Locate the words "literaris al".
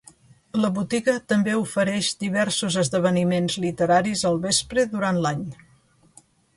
3.69-4.43